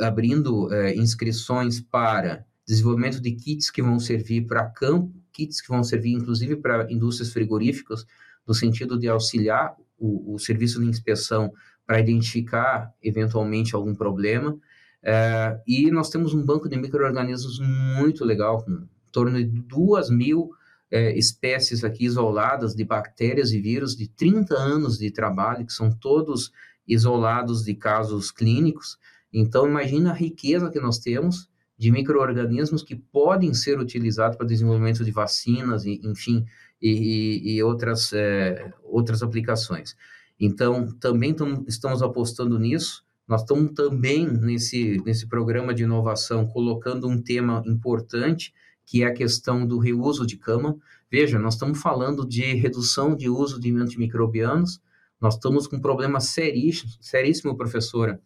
[0.00, 5.82] abrindo é, inscrições para desenvolvimento de kits que vão servir para campo, kits que vão
[5.82, 8.06] servir inclusive para indústrias frigoríficas,
[8.46, 11.52] no sentido de auxiliar o, o serviço de inspeção
[11.86, 14.58] para identificar eventualmente algum problema.
[15.02, 20.10] É, e nós temos um banco de micro-organismos muito legal, com em torno de duas
[20.10, 20.50] mil
[20.90, 25.90] é, espécies aqui isoladas de bactérias e vírus de 30 anos de trabalho, que são
[25.90, 26.50] todos
[26.86, 28.98] isolados de casos clínicos.
[29.36, 35.04] Então, imagina a riqueza que nós temos de micro-organismos que podem ser utilizados para desenvolvimento
[35.04, 36.46] de vacinas, e, enfim,
[36.80, 39.96] e, e outras, é, outras aplicações.
[40.38, 43.04] Então, também tam, estamos apostando nisso.
[43.26, 48.54] Nós estamos também nesse, nesse programa de inovação colocando um tema importante,
[48.86, 50.76] que é a questão do reuso de cama.
[51.10, 54.80] Veja, nós estamos falando de redução de uso de antimicrobianos,
[55.20, 58.20] nós estamos com um problema seríssimo, seríssimo, professora,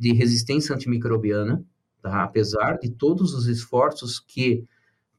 [0.00, 1.62] de resistência antimicrobiana,
[2.00, 2.24] tá?
[2.24, 4.64] apesar de todos os esforços que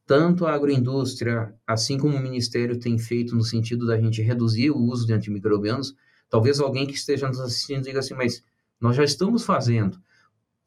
[0.08, 4.80] tanto a agroindústria, assim como o Ministério tem feito no sentido da gente reduzir o
[4.80, 5.96] uso de antimicrobianos,
[6.28, 8.44] talvez alguém que esteja nos assistindo diga assim, mas
[8.80, 10.02] nós já estamos fazendo.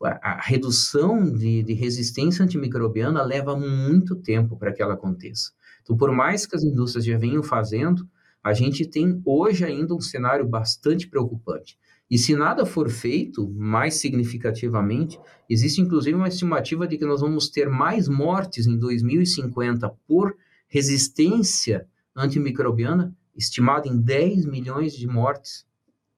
[0.00, 5.50] A, redução de, de resistência antimicrobiana leva muito tempo para que ela aconteça.
[5.82, 8.08] Então, por mais que as indústrias já venham fazendo,
[8.42, 11.76] a gente tem hoje ainda um cenário bastante preocupante.
[12.10, 17.48] E se nada for feito mais significativamente, existe inclusive uma estimativa de que nós vamos
[17.48, 20.36] ter mais mortes em 2050 por
[20.68, 25.66] resistência antimicrobiana, estimada em 10 milhões de mortes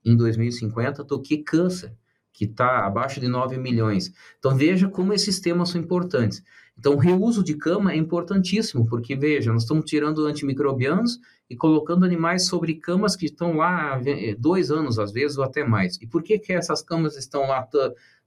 [0.05, 1.93] em 2050, do que câncer,
[2.33, 4.13] que está abaixo de 9 milhões.
[4.39, 6.43] Então veja como esses temas são importantes.
[6.79, 12.05] Então, o reuso de cama é importantíssimo, porque, veja, nós estamos tirando antimicrobianos e colocando
[12.05, 14.01] animais sobre camas que estão lá há
[14.39, 15.97] dois anos, às vezes, ou até mais.
[16.03, 17.67] E por que, que essas camas estão lá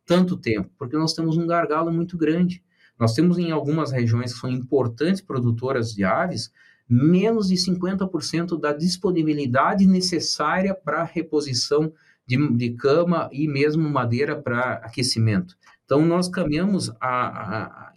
[0.06, 0.70] tanto tempo?
[0.78, 2.64] Porque nós temos um gargalo muito grande.
[2.98, 6.52] Nós temos em algumas regiões que são importantes produtoras de aves,
[6.90, 11.94] menos de 50% da disponibilidade necessária para reposição
[12.26, 15.56] de, de, cama e mesmo madeira para aquecimento.
[15.86, 17.89] Então, nós caminhamos a, a,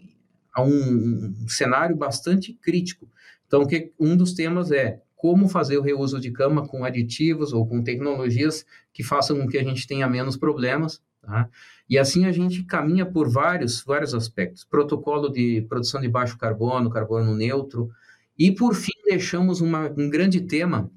[0.55, 3.09] a um, um, cenário bastante crítico.
[3.47, 7.67] Então, que, um dos temas é como fazer o reuso de cama com aditivos ou
[7.67, 11.01] com tecnologias que façam com que a gente tenha menos problemas.
[11.23, 11.49] Tá?
[11.89, 14.65] E assim a gente caminha por vários, vários aspectos.
[14.65, 17.91] Protocolo de produção de baixo carbono, carbono neutro.
[18.39, 20.91] E, por fim, deixamos uma, um grande tema,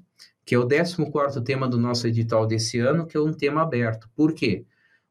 [0.44, 4.08] que é o 14º tema do nosso edital desse ano, que é um tema aberto.
[4.16, 4.64] Por quê?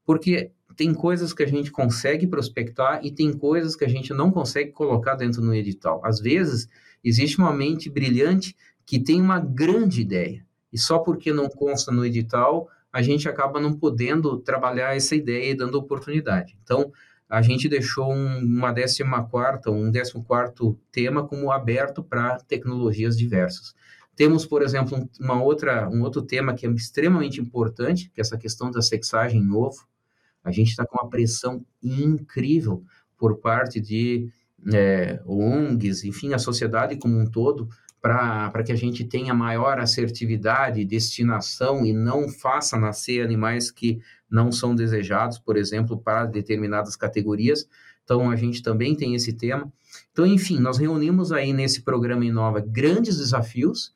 [0.06, 4.32] Porque tem coisas que a gente consegue prospectar e tem coisas que a gente não
[4.32, 6.02] consegue colocar dentro do edital.
[6.04, 6.68] Às vezes,
[7.04, 12.06] existe uma mente brilhante que tem uma grande ideia, e só porque não consta no
[12.06, 16.58] edital, a gente acaba não podendo trabalhar essa ideia e dando oportunidade.
[16.64, 16.92] Então,
[17.28, 23.18] a gente deixou um, uma décima quarta, um décimo quarto tema como aberto para tecnologias
[23.18, 23.74] diversas.
[24.16, 28.38] Temos, por exemplo, uma outra, um outro tema que é extremamente importante, que é essa
[28.38, 29.86] questão da sexagem em ovo.
[30.46, 32.84] A gente está com uma pressão incrível
[33.18, 34.32] por parte de
[34.72, 37.68] é, ONGs, enfim, a sociedade como um todo,
[38.02, 44.52] para que a gente tenha maior assertividade, destinação e não faça nascer animais que não
[44.52, 47.68] são desejados, por exemplo, para determinadas categorias.
[48.04, 49.74] Então, a gente também tem esse tema.
[50.12, 53.92] Então, enfim, nós reunimos aí nesse programa Inova grandes desafios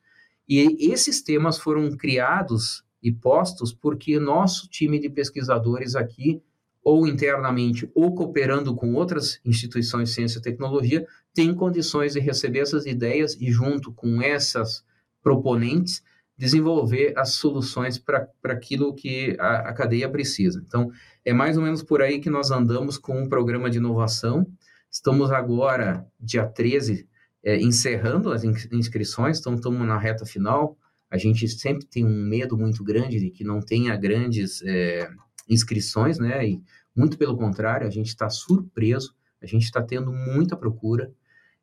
[0.48, 6.42] e esses temas foram criados e postos porque nosso time de pesquisadores aqui,
[6.82, 12.60] ou internamente, ou cooperando com outras instituições de ciência e tecnologia, tem condições de receber
[12.60, 14.84] essas ideias e, junto com essas
[15.22, 16.02] proponentes,
[16.40, 20.62] desenvolver as soluções para aquilo que a, a, cadeia precisa.
[20.66, 20.90] Então,
[21.22, 24.46] é mais ou menos por aí que nós andamos com um programa de inovação.
[24.90, 27.06] Estamos agora, dia 13,
[27.44, 30.78] é, encerrando as inscrições, então estamos na reta final.
[31.10, 35.10] A gente sempre tem um medo muito grande de que não tenha grandes é,
[35.48, 36.46] inscrições, né?
[36.46, 36.62] E
[36.94, 41.12] muito pelo contrário, a gente está surpreso, a gente está tendo muita procura.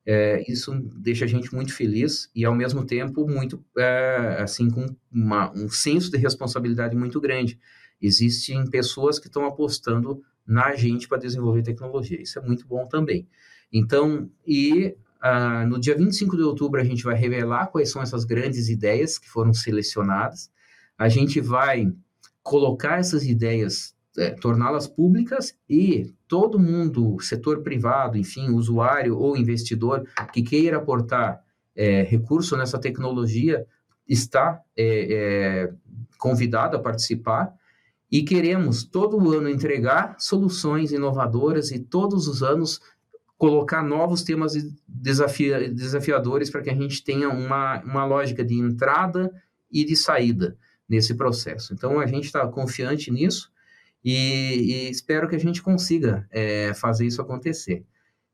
[0.05, 4.85] É, isso deixa a gente muito feliz e, ao mesmo tempo, muito, é, assim, com
[5.11, 7.59] uma, um senso de responsabilidade muito grande.
[8.01, 12.21] Existem pessoas que estão apostando na gente para desenvolver tecnologia.
[12.21, 13.27] Isso é muito bom também.
[13.71, 18.23] Então, e Uh, no dia 25 de outubro, a gente vai revelar quais são essas
[18.23, 20.51] grandes ideias que foram selecionadas.
[20.97, 21.91] A gente vai
[22.43, 30.07] colocar essas ideias, é, torná-las públicas e todo mundo, setor privado, enfim, usuário ou investidor
[30.31, 31.41] que queira aportar
[31.75, 33.65] é, recurso nessa tecnologia,
[34.07, 35.73] está é, é
[36.17, 37.53] convidado a participar.
[38.09, 42.79] E queremos todo ano entregar soluções inovadoras e todos os anos
[43.37, 44.53] colocar novos temas
[44.87, 49.31] desafia, desafiadores para que a gente tenha uma, uma lógica de entrada
[49.71, 50.57] e de saída
[50.89, 51.73] nesse processo.
[51.73, 53.51] Então, a gente está confiante nisso
[54.03, 57.85] e, e, espero que a gente consiga é, fazer isso acontecer.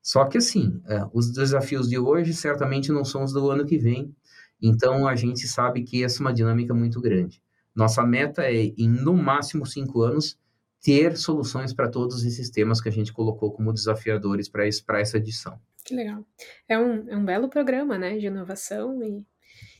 [0.01, 3.77] Só que, assim, é, os desafios de hoje certamente não são os do ano que
[3.77, 4.15] vem,
[4.61, 7.41] então a gente sabe que essa é uma dinâmica muito grande.
[7.75, 10.37] Nossa meta é, em no máximo cinco anos,
[10.83, 15.57] ter soluções para todos esses temas que a gente colocou como desafiadores para essa edição.
[15.85, 16.25] Que legal.
[16.67, 19.25] É um, é um belo programa, né, de inovação e,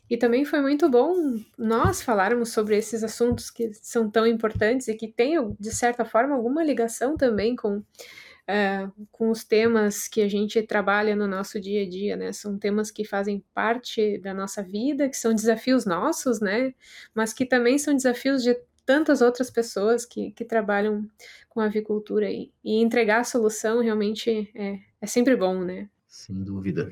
[0.09, 1.13] e também foi muito bom
[1.57, 6.35] nós falarmos sobre esses assuntos que são tão importantes e que têm, de certa forma,
[6.35, 11.83] alguma ligação também com uh, com os temas que a gente trabalha no nosso dia
[11.83, 12.31] a dia, né?
[12.31, 16.73] São temas que fazem parte da nossa vida, que são desafios nossos, né?
[17.13, 18.55] Mas que também são desafios de
[18.85, 21.07] tantas outras pessoas que, que trabalham
[21.49, 25.89] com avicultura e, e entregar a solução realmente é, é sempre bom, né?
[26.07, 26.91] Sem dúvida.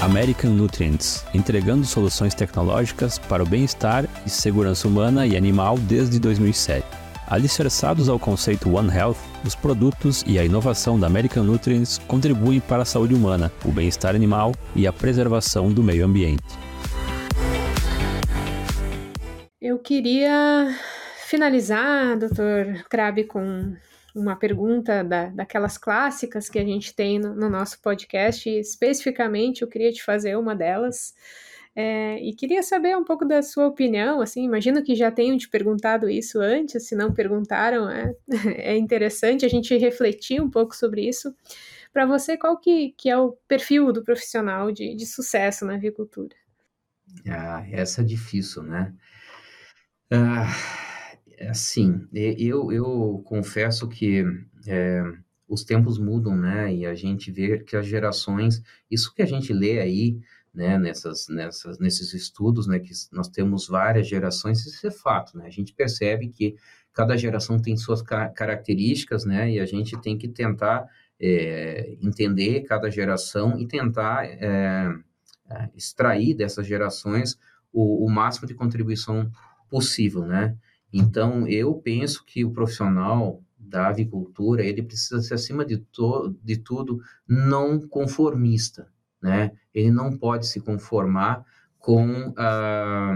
[0.00, 6.86] American Nutrients, entregando soluções tecnológicas para o bem-estar e segurança humana e animal desde 2007.
[7.26, 12.82] Alicerçados ao conceito One Health, os produtos e a inovação da American Nutrients contribuem para
[12.82, 16.67] a saúde humana, o bem-estar animal e a preservação do meio ambiente.
[19.60, 20.68] Eu queria
[21.26, 22.84] finalizar, Dr.
[22.88, 23.74] Krabi, com
[24.14, 29.68] uma pergunta da, daquelas clássicas que a gente tem no, no nosso podcast, especificamente eu
[29.68, 31.12] queria te fazer uma delas.
[31.74, 35.48] É, e queria saber um pouco da sua opinião, assim, imagino que já tenham te
[35.48, 38.14] perguntado isso antes, se não perguntaram, é,
[38.56, 41.34] é interessante a gente refletir um pouco sobre isso.
[41.92, 46.36] Para você, qual que, que é o perfil do profissional de, de sucesso na avicultura?
[47.28, 48.94] Ah, essa é difícil, né?
[50.10, 50.46] Ah,
[51.36, 54.24] é assim, eu, eu confesso que
[54.66, 55.02] é,
[55.46, 56.74] os tempos mudam, né?
[56.74, 60.18] E a gente vê que as gerações, isso que a gente lê aí,
[60.54, 65.46] né, nessas, nessas, nesses estudos, né, que nós temos várias gerações, isso é fato, né?
[65.46, 66.56] A gente percebe que
[66.92, 69.50] cada geração tem suas características, né?
[69.52, 70.88] E a gente tem que tentar
[71.20, 74.88] é, entender cada geração e tentar é,
[75.76, 77.38] extrair dessas gerações
[77.72, 79.30] o, o máximo de contribuição
[79.68, 80.56] possível, né?
[80.92, 85.84] Então, eu penso que o profissional da avicultura, ele precisa ser, acima de,
[86.42, 88.88] de tudo, não conformista,
[89.20, 89.52] né?
[89.74, 91.44] Ele não pode se conformar
[91.78, 93.14] com ah,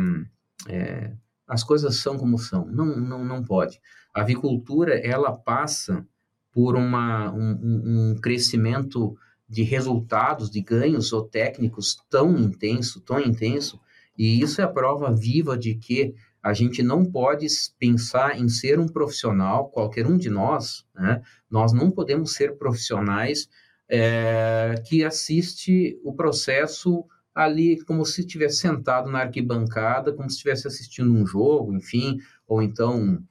[0.68, 1.12] é,
[1.46, 3.80] as coisas são como são, não, não, não pode.
[4.14, 6.06] A avicultura, ela passa
[6.52, 9.16] por uma, um, um crescimento
[9.48, 13.80] de resultados, de ganhos ou técnicos tão intenso, tão intenso,
[14.16, 17.46] e isso é a prova viva de que a gente não pode
[17.78, 21.22] pensar em ser um profissional, qualquer um de nós, né?
[21.48, 23.48] Nós não podemos ser profissionais
[23.88, 30.66] é, que assiste o processo ali como se estivesse sentado na arquibancada, como se estivesse
[30.66, 33.22] assistindo um jogo, enfim, ou então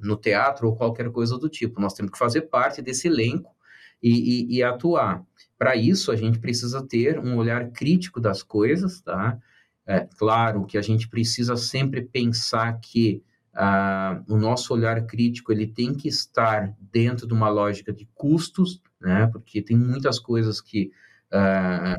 [0.00, 1.80] no teatro ou qualquer coisa do tipo.
[1.80, 3.54] Nós temos que fazer parte desse elenco
[4.02, 5.24] e, e, e atuar.
[5.58, 9.38] Para isso, a gente precisa ter um olhar crítico das coisas, tá?
[9.86, 13.22] É claro que a gente precisa sempre pensar que
[13.52, 18.82] ah, o nosso olhar crítico ele tem que estar dentro de uma lógica de custos,
[19.00, 19.26] né?
[19.26, 20.90] Porque tem muitas coisas que
[21.32, 21.96] ah,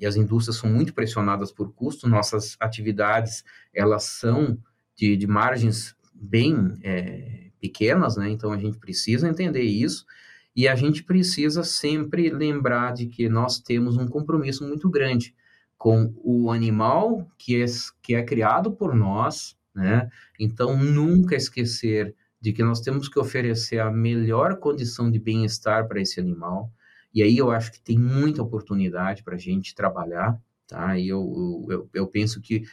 [0.00, 2.08] e as indústrias são muito pressionadas por custo.
[2.08, 3.44] Nossas atividades
[3.74, 4.56] elas são
[4.96, 8.30] de, de margens bem é, pequenas, né?
[8.30, 10.06] Então a gente precisa entender isso
[10.54, 15.34] e a gente precisa sempre lembrar de que nós temos um compromisso muito grande
[15.78, 17.66] com o animal que é,
[18.02, 20.10] que é criado por nós, né?
[20.38, 26.00] Então, nunca esquecer de que nós temos que oferecer a melhor condição de bem-estar para
[26.00, 26.72] esse animal.
[27.14, 30.98] E aí eu acho que tem muita oportunidade para a gente trabalhar, tá?
[30.98, 32.64] E eu, eu, eu penso que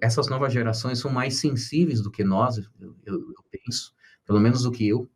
[0.00, 3.92] essas novas gerações são mais sensíveis do que nós, eu, eu, penso,
[4.24, 5.10] pelo menos do que eu,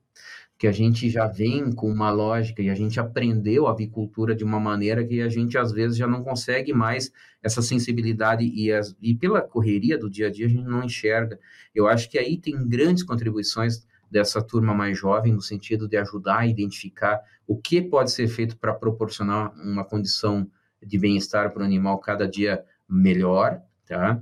[0.59, 4.43] que a gente já vem com uma lógica e a gente aprendeu a avicultura de
[4.43, 8.97] uma maneira que a gente às vezes já não consegue mais essa sensibilidade e, as,
[9.01, 11.39] e pela correria do dia a dia a gente não enxerga.
[11.73, 16.39] Eu acho que aí tem grandes contribuições dessa turma mais jovem no sentido de ajudar
[16.39, 20.51] a identificar o que pode ser feito para proporcionar uma condição
[20.85, 24.21] de bem-estar para o animal cada dia melhor, tá?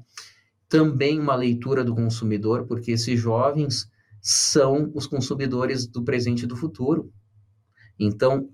[0.69, 3.89] Também uma leitura do consumidor, porque esses jovens
[4.29, 7.13] são os consumidores do presente e do futuro.
[7.97, 8.51] Então,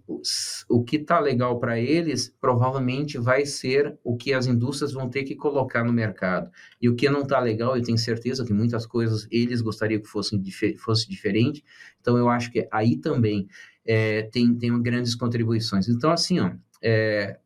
[0.68, 5.24] o que está legal para eles provavelmente vai ser o que as indústrias vão ter
[5.24, 6.50] que colocar no mercado.
[6.78, 10.08] E o que não está legal, eu tenho certeza que muitas coisas eles gostariam que
[10.08, 10.42] fossem
[10.76, 11.64] fosse diferente.
[12.02, 13.48] Então, eu acho que aí também
[13.82, 15.88] é, tem, tem grandes contribuições.
[15.88, 16.52] Então, assim, ó,
[16.82, 17.40] é,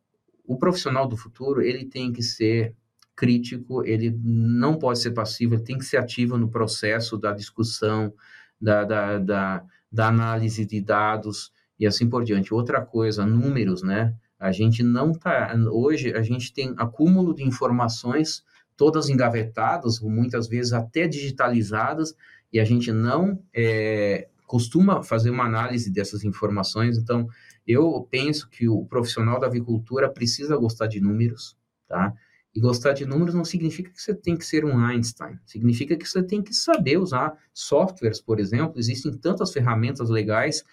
[0.45, 2.75] o profissional do futuro ele tem que ser
[3.17, 8.13] crítico, ele não pode ser passivo, ele tem que ser ativo no processo da discussão,
[8.61, 12.53] da, da, da, da análise de dados e assim por diante.
[12.53, 14.13] Outra coisa, números, né?
[14.39, 15.51] A gente não tá.
[15.71, 18.43] Hoje, a gente tem acúmulo de informações,
[18.77, 22.13] todas engavetadas, muitas vezes até digitalizadas,
[22.53, 26.99] e a gente não é, costuma fazer uma análise dessas informações.
[26.99, 27.27] Então,
[27.65, 31.57] eu penso que o profissional da avicultura precisa gostar de números,
[31.87, 32.13] tá?
[32.57, 35.37] E gostar de números não significa que você tem que ser um Einstein.
[35.45, 38.79] Significa que você tem que saber usar softwares, por exemplo.
[38.79, 40.63] Existem tantas ferramentas legais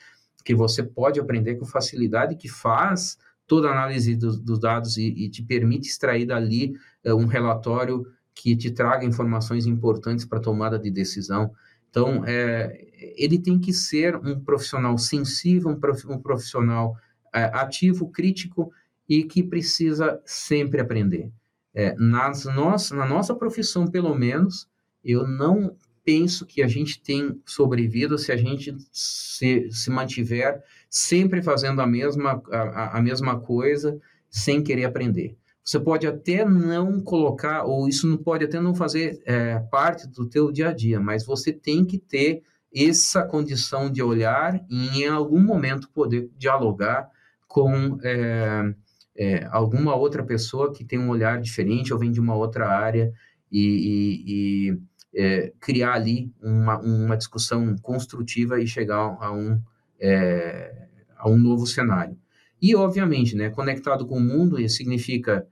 [0.43, 5.09] que você pode aprender com facilidade que faz toda a análise dos, dos dados e,
[5.09, 6.75] e, te permite extrair dali
[7.05, 11.53] uh, um relatório que te traga informações importantes para tomada de decisão.
[11.91, 12.83] Então, é,
[13.15, 15.79] ele tem que ser um profissional sensível,
[16.09, 16.97] um profissional
[17.31, 18.73] é, ativo, crítico
[19.07, 21.31] e que precisa sempre aprender.
[21.75, 24.69] É, nas nossas, na nossa profissão, pelo menos,
[25.05, 31.43] eu não penso que a gente tem sobrevivido se a gente se, se mantiver sempre
[31.43, 33.99] fazendo a mesma, a, a mesma coisa
[34.31, 35.37] sem querer aprender.
[35.65, 40.29] Você pode até não colocar, ou isso não pode até não fazer é, parte do
[40.29, 42.43] teu dia a dia, mas você tem que ter
[42.75, 47.09] essa condição de olhar e em algum momento poder dialogar
[47.49, 48.75] com é,
[49.17, 53.13] é, alguma outra pessoa que tem um olhar diferente ou vem de uma outra área
[53.51, 54.79] e, e, e
[55.15, 59.61] é, criar ali uma, uma discussão construtiva e chegar a um,
[60.01, 62.19] é, a um novo cenário.
[62.61, 65.47] E, obviamente, né, conectado com o mundo significa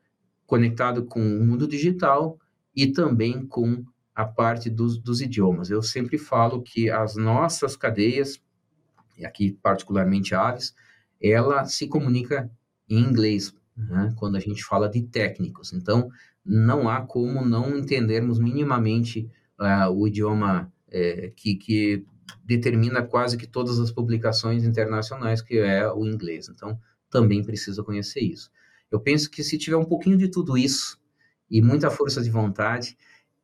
[0.46, 2.38] conectado com o mundo digital
[2.74, 3.84] e também com
[4.14, 5.70] a parte dos, dos idiomas.
[5.70, 8.42] Eu sempre falo que as nossas cadeias,
[9.16, 10.74] e aqui particularmente aves,
[11.22, 12.50] ela se comunica
[12.94, 15.72] em inglês, né, quando a gente fala de técnicos.
[15.72, 16.10] Então,
[16.44, 22.04] não há como não entendermos minimamente uh, o idioma é, que, que
[22.44, 26.48] determina quase que todas as publicações internacionais, que é o inglês.
[26.48, 26.78] Então,
[27.10, 28.50] também precisa conhecer isso.
[28.90, 30.98] Eu penso que se tiver um pouquinho de tudo isso
[31.50, 32.96] e muita força de vontade,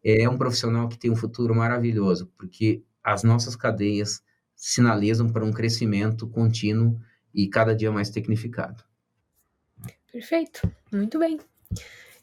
[0.04, 4.22] é um profissional que tem um futuro maravilhoso, porque as nossas cadeias
[4.54, 7.00] sinalizam para um crescimento contínuo
[7.32, 8.87] e cada dia mais tecnificado.
[10.18, 11.38] Perfeito, muito bem.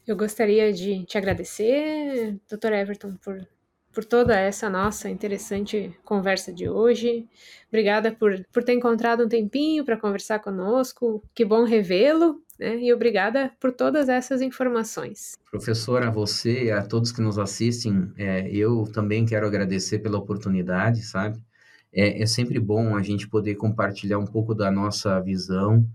[0.06, 2.74] Eu gostaria de te agradecer, Dr.
[2.74, 3.42] Everton, por
[3.90, 7.26] por toda essa nossa interessante conversa de hoje.
[7.68, 11.24] Obrigada por, por ter encontrado um tempinho para conversar conosco.
[11.34, 12.42] Que bom revê-lo.
[12.60, 12.78] Né?
[12.80, 15.38] E obrigada por todas essas informações.
[15.50, 20.18] Professora, a você e a todos que nos assistem, é, eu também quero agradecer pela
[20.18, 21.42] oportunidade, sabe?
[21.90, 25.88] É, é, sempre bom a gente poder compartilhar um pouco da nossa visão.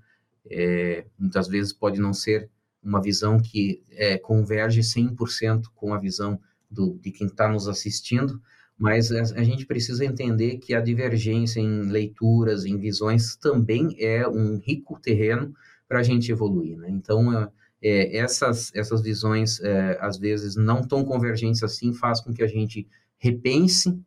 [0.49, 2.49] É, muitas vezes pode não ser
[2.83, 6.39] uma visão que é, converge 100% com a visão
[6.69, 8.41] do, de quem está nos assistindo,
[8.77, 14.27] mas a, a, gente precisa entender que a divergência em leituras, em visões, também é
[14.27, 15.53] um rico terreno
[15.87, 16.77] para a gente evoluir.
[16.77, 16.89] Né?
[16.89, 22.41] Então, é, essas, essas visões, é, às vezes, não tão convergentes assim, faz com que
[22.41, 22.87] a gente
[23.19, 23.99] repense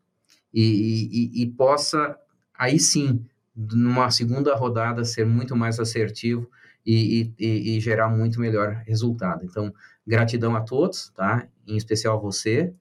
[0.53, 2.16] e, e, e possa,
[2.59, 3.24] aí sim,
[3.55, 6.48] numa segunda rodada, ser muito mais assertivo
[6.84, 9.44] e, e, e, gerar muito melhor resultado.
[9.44, 9.72] Então,
[10.07, 11.46] gratidão a todos, tá?
[11.66, 12.72] Em especial a você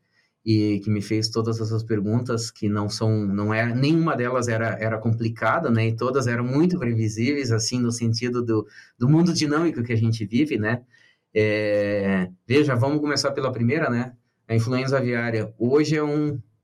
[0.45, 4.77] e que me fez todas essas perguntas que não são, não é, nenhuma delas era,
[4.79, 5.87] era complicada, né?
[5.87, 8.67] E todas eram muito previsíveis, assim, no sentido do,
[8.97, 10.81] do mundo dinâmico que a gente vive, né?
[11.33, 14.13] É, veja, vamos começar pela primeira, né?
[14.47, 16.03] A influenza aviária hoje é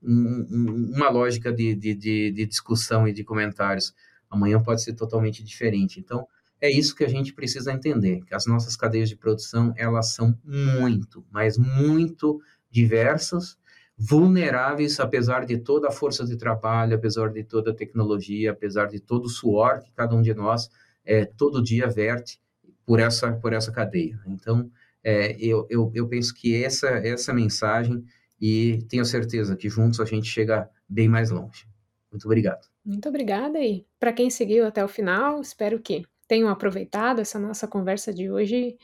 [0.02, 3.94] um, um, uma lógica de, de, de, de discussão e de comentários.
[4.28, 6.00] Amanhã pode ser totalmente diferente.
[6.00, 6.26] Então,
[6.60, 10.38] é isso que a gente precisa entender, que as nossas cadeias de produção, elas são
[10.44, 12.40] muito, mas muito
[12.70, 13.56] diversas,
[13.96, 19.00] vulneráveis, apesar de toda a força de trabalho, apesar de toda a tecnologia, apesar de
[19.00, 20.70] todo o suor que cada um de nós
[21.04, 22.40] é, todo dia verte
[22.86, 24.18] por essa, por essa cadeia.
[24.26, 24.70] Então,
[25.02, 28.04] é, eu, eu, eu penso que essa, essa mensagem,
[28.40, 31.66] e tenho certeza que juntos a gente chega bem mais longe.
[32.10, 32.66] Muito obrigado.
[32.84, 37.68] Muito obrigada e para quem seguiu até o final, espero que tenham aproveitado essa nossa
[37.68, 38.76] conversa de hoje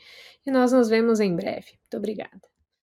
[0.45, 1.73] e nós nos vemos em breve.
[1.81, 2.56] Muito obrigada.